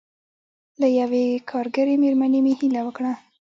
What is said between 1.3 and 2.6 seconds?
کارګرې مېرمنې مې